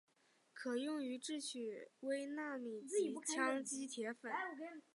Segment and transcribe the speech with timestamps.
[0.51, 4.33] 可用于制取微纳米级羰基铁粉。